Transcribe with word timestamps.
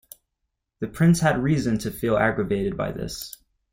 The 0.79 0.87
Prince 0.87 1.19
had 1.19 1.43
reason 1.43 1.77
to 1.77 1.91
feel 1.91 2.17
aggrieved 2.17 2.75
by 2.75 2.91
this. 2.91 3.37